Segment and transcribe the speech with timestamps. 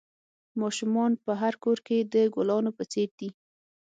[0.61, 3.29] ماشومان په هر کور کې د گلانو په څېر دي.